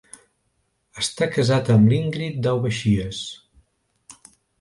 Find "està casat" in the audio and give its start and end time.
1.01-1.69